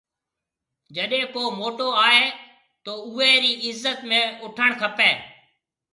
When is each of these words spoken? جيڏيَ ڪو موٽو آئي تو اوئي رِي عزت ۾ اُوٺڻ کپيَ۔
جيڏيَ 0.95 1.21
ڪو 1.33 1.43
موٽو 1.59 1.87
آئي 2.07 2.23
تو 2.83 2.91
اوئي 3.07 3.31
رِي 3.43 3.53
عزت 3.67 3.99
۾ 4.09 4.21
اُوٺڻ 4.41 4.69
کپيَ۔ 4.81 5.11